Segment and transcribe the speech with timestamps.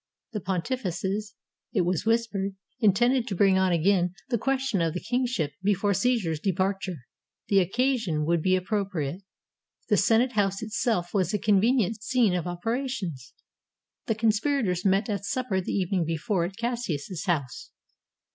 [0.33, 1.35] The Pontifices,
[1.73, 5.93] it was whispered, intended to bring on again the ques tion of the kingship before
[5.93, 7.05] Caesar's departure.
[7.49, 9.21] The occa sion would be appropriate.
[9.89, 13.33] The Senate house itself was a convenient scene of operations.
[14.07, 17.69] The conspirators met at supper the evening before at Cassius's house.